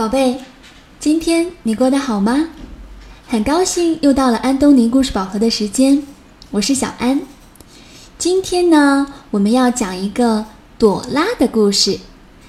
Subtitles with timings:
[0.00, 0.40] 宝贝，
[0.98, 2.48] 今天你过得好吗？
[3.28, 6.02] 很高兴又到了安东尼故事宝盒的时间，
[6.52, 7.20] 我是小安。
[8.16, 10.46] 今天呢，我们要讲一个
[10.78, 11.98] 朵拉的故事。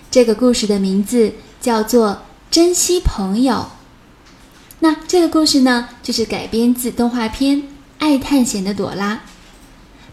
[0.10, 2.12] 这个故事的名字叫做
[2.50, 3.54] 《珍惜朋友》。
[4.80, 7.58] 那这个故事呢，就是改编自动画片
[8.00, 9.16] 《爱探险的朵拉》。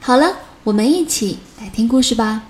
[0.00, 2.47] 好了，我们一起来听故事吧。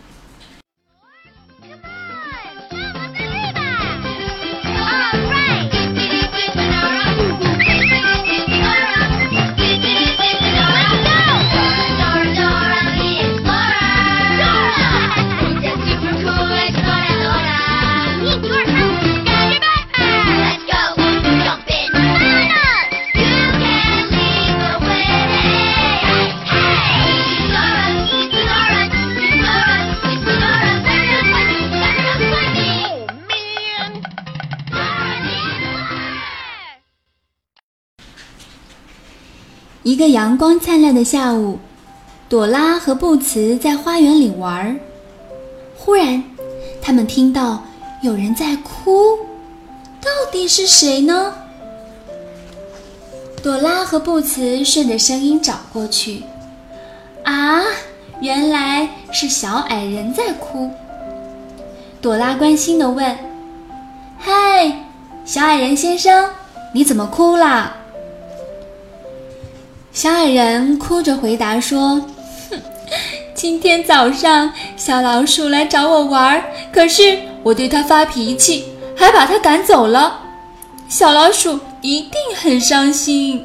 [39.88, 41.58] 一个阳光灿烂的下午，
[42.28, 44.76] 朵拉和布茨在花园里玩儿。
[45.78, 46.22] 忽然，
[46.82, 47.62] 他们听到
[48.02, 49.16] 有人在哭，
[50.02, 51.32] 到底是谁呢？
[53.42, 56.22] 朵拉和布茨顺着声音找过去，
[57.24, 57.62] 啊，
[58.20, 60.70] 原来是小矮人在哭。
[62.02, 63.16] 朵拉关心地问
[64.20, 64.84] ：“嗨，
[65.24, 66.28] 小矮人先生，
[66.74, 67.76] 你怎么哭了？”
[69.98, 72.00] 小矮人哭着回答说
[72.48, 72.60] ：“哼，
[73.34, 76.40] 今天早上小老鼠来找我玩，
[76.72, 80.20] 可是我对它发脾气，还把它赶走了。
[80.88, 83.44] 小老鼠一定很伤心，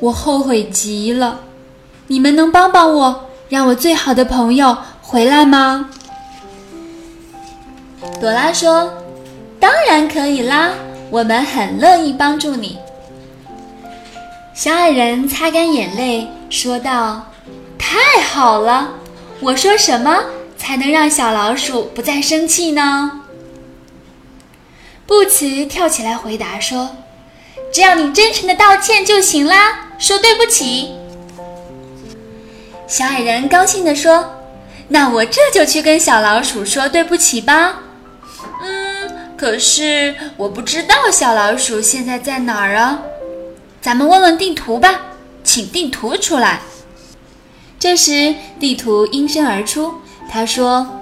[0.00, 1.40] 我后悔极了。
[2.06, 5.90] 你们能帮帮我，让我最好的朋友回来吗？”
[8.18, 8.90] 朵拉说
[9.60, 10.70] ：“当然可以啦，
[11.10, 12.78] 我们很乐意帮助你。”
[14.56, 17.30] 小矮人擦干眼泪，说道
[17.78, 18.94] ：“太好了！
[19.40, 20.24] 我说什么
[20.56, 23.20] 才能让小老鼠不再生气呢？”
[25.06, 26.96] 布茨跳起来回答说
[27.70, 30.94] ：“只要你真诚的道歉就行啦，说对不起。”
[32.88, 34.36] 小矮人高兴地说
[34.88, 37.82] ：“那我这就去跟小老鼠说对不起吧。
[38.64, 43.02] ”“嗯，可是我不知道小老鼠现在在哪儿啊。”
[43.86, 45.00] 咱们问问地图吧，
[45.44, 46.60] 请地图出来。
[47.78, 49.94] 这时，地图应声而出，
[50.28, 50.98] 他说：“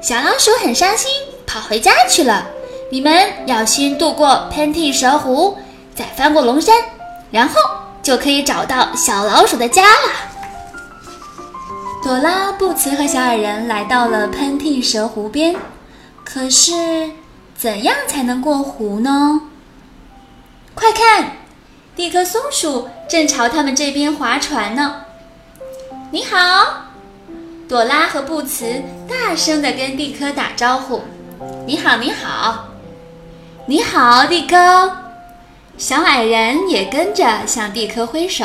[0.00, 1.10] 小老鼠很伤心，
[1.46, 2.46] 跑回家去了。
[2.90, 5.58] 你们要先渡过喷嚏蛇湖，
[5.94, 6.74] 再翻过龙山，
[7.30, 7.60] 然后
[8.02, 10.10] 就可以找到小老鼠的家了。”
[12.02, 15.54] 朵拉、布茨和小矮人来到了喷嚏蛇湖边，
[16.24, 17.10] 可是，
[17.54, 19.42] 怎样才能过湖呢？
[20.74, 21.32] 快看！
[21.96, 25.06] 蒂科松鼠正朝他们这边划船呢。
[26.10, 26.88] 你好，
[27.66, 31.00] 朵拉和布茨大声地跟蒂科打招呼。
[31.66, 32.66] 你好，你好，
[33.64, 34.94] 你好，蒂科。
[35.78, 38.44] 小矮人也跟着向蒂科挥手。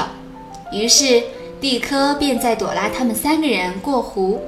[0.71, 1.21] 于是
[1.59, 4.41] 蒂科便载朵拉他们三个人过湖。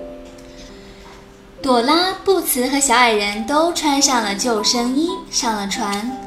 [1.62, 6.18] 朵拉、布茨和小矮人都穿上了救生衣，上了船。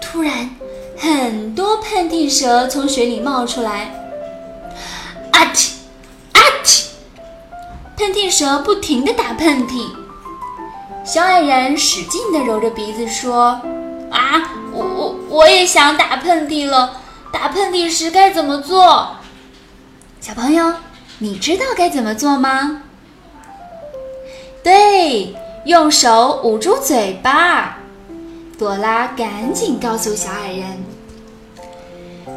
[0.00, 0.48] 突然。
[0.96, 3.94] 很多喷嚏蛇从水里冒出来，
[5.32, 5.72] 啊嚏，
[6.32, 6.86] 啊嚏！
[7.96, 9.88] 喷嚏蛇不停地打喷嚏。
[11.04, 13.60] 小矮人使劲地揉着鼻子说
[14.10, 17.00] ：“啊，我我我也想打喷嚏了。
[17.32, 19.16] 打喷嚏时该怎么做？”
[20.20, 20.72] 小朋友，
[21.18, 22.82] 你知道该怎么做吗？
[24.62, 25.34] 对，
[25.66, 27.78] 用手捂住嘴巴。
[28.56, 30.83] 朵拉赶紧告诉小矮人。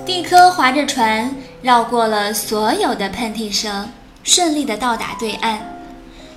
[0.07, 3.85] 蒂科划着船绕过了所有的喷嚏蛇，
[4.23, 5.59] 顺利的到达对岸。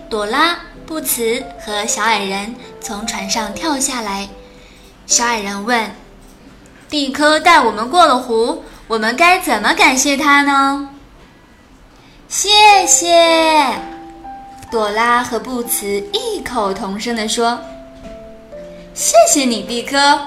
[0.08, 4.28] 朵拉、布茨和小矮人从船上跳下来。
[5.06, 5.88] 小矮人问
[6.90, 10.90] ：“蒂科带我们过了湖，我们该怎么感谢他呢？”
[12.28, 12.48] 谢
[12.88, 13.78] 谢！
[14.68, 17.60] 朵拉和布茨异口同声地说
[18.94, 20.26] ：“谢谢你，蒂科。”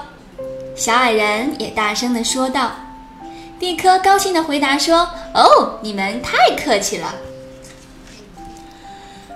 [0.74, 2.72] 小矮人也大声地说道。
[3.64, 7.14] 蒂科高兴地回答说：“哦，你们太客气了。”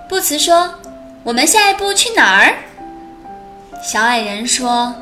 [0.06, 0.74] 布茨说
[1.24, 2.54] ：“我们下一步去哪儿？”
[3.82, 4.94] 小矮人说：“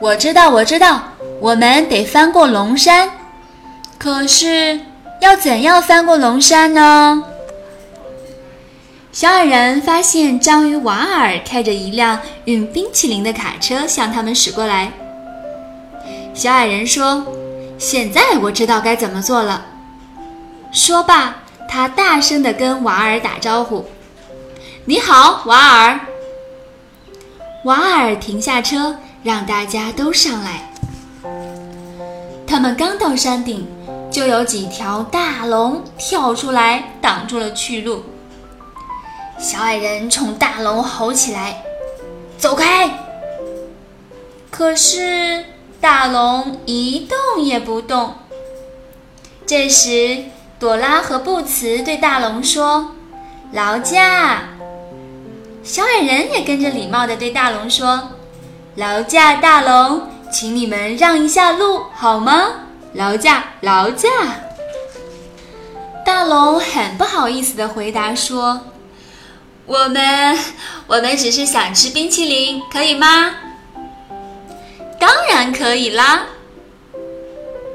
[0.00, 1.02] 我知道，我知道，
[1.40, 3.10] 我们得翻过龙山。
[3.98, 4.80] 可是
[5.20, 7.22] 要怎样翻过龙山呢？”
[9.12, 14.90] 小矮人发现章鱼瓦尔开着一辆运冰淇淋的卡车向他们驶过来。
[16.32, 17.26] 小矮人说
[17.78, 19.66] ：“现在我知道该怎么做了。”
[20.72, 21.36] 说罢，
[21.68, 23.86] 他大声地跟瓦尔打招呼
[24.86, 26.00] ：“你好，瓦尔。”
[27.64, 30.70] 瓦尔停下车，让大家都上来。
[32.46, 33.66] 他们刚到山顶，
[34.10, 38.04] 就有几条大龙跳出来，挡住了去路。
[39.38, 41.62] 小矮人冲大龙吼起来
[42.36, 42.90] ：“走开！”
[44.50, 45.44] 可是
[45.84, 48.14] 大龙一动也不动。
[49.46, 50.24] 这时，
[50.58, 52.94] 朵拉和布茨对大龙说
[53.52, 54.44] ：“劳驾！”
[55.62, 58.12] 小矮人也跟着礼貌地对大龙说
[58.76, 62.46] ：“劳驾，大龙，请你们让一下路好吗？
[62.94, 64.08] 劳驾，劳驾。”
[66.02, 68.62] 大龙很不好意思地回答说
[69.66, 70.38] ：“我们，
[70.86, 73.34] 我们只是想吃冰淇淋，可以吗
[75.52, 76.26] ？”“可以啦。”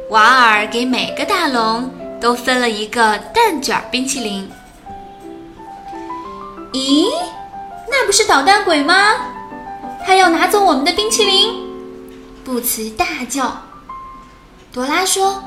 [0.10, 4.50] 瓦尔给每个大龙都分了一个蛋卷冰淇淋。
[6.74, 7.08] 咦？
[7.92, 9.16] 那不是捣蛋鬼吗？
[10.06, 11.68] 他要拿走我们的冰淇淋！
[12.44, 13.64] 布茨大叫。
[14.72, 15.44] 朵拉说：“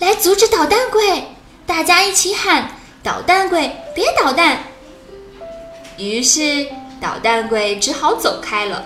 [0.00, 1.28] 来阻止捣蛋鬼！”
[1.66, 2.70] 大家一起喊
[3.02, 4.58] ：“捣蛋鬼，别捣蛋！”
[5.96, 6.66] 于是
[7.00, 8.84] 捣蛋鬼只好走开了。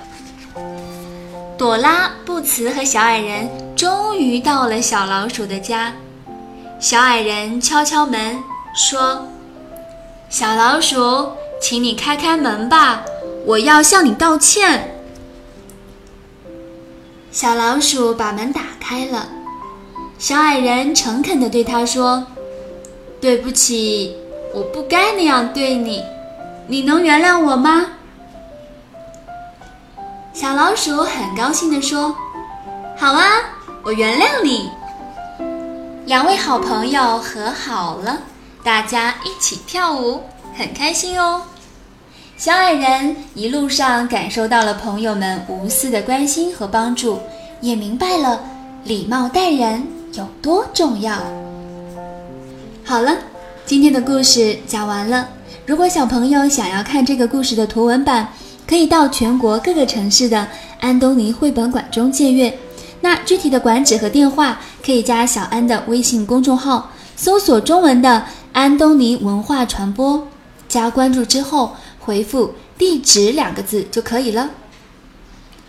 [1.58, 5.93] 朵拉、布茨和小矮人终于到了小老鼠的家。
[6.79, 8.38] 小矮人敲敲门
[8.75, 9.26] 说
[10.29, 13.03] ：“小老鼠。”请你开开门吧，
[13.47, 14.94] 我要向你道歉。
[17.32, 19.26] 小老鼠把门打开了，
[20.19, 22.26] 小矮人诚恳地对他说
[23.23, 24.14] ：“对不起，
[24.55, 26.05] 我不该那样对你，
[26.67, 27.93] 你能原谅我吗？”
[30.46, 32.14] 小老鼠很高兴地说
[32.96, 33.26] ：“好啊，
[33.82, 34.70] 我原谅你。”
[36.06, 38.16] 两位好朋友和好了，
[38.62, 40.20] 大家一起跳舞。
[40.56, 41.43] 很开心哦，
[42.37, 47.19] 小矮人一路上感受到了朋友们无私的关心和帮助，
[47.60, 48.40] 也明白了
[48.84, 51.19] 礼貌待人有多重要。
[52.84, 53.16] 好了，
[53.64, 55.28] 今天的故事讲完了。
[55.66, 58.28] 如果小朋友想要看这个故事的图文版，
[58.67, 60.49] 可以到全国各个城市的
[60.81, 62.59] 安东尼绘本馆中借阅。
[63.01, 70.27] 那具体的馆址和电话，可以加小安的微信公众号，搜索中文的“安东尼文化传播”。
[70.67, 74.51] 加关注之后，回复“地址”两个字就可以了。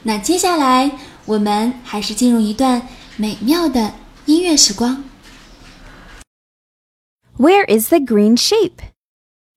[0.04, 0.92] 那接下来，
[1.26, 3.94] 我们还是进入一段美妙的
[4.26, 5.04] 音乐时光。
[7.38, 8.72] Where is the green sheep?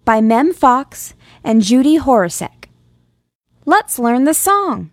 [0.04, 1.10] By Mem Fox
[1.42, 2.59] and Judy Horacek.
[3.70, 4.90] Let's learn the song.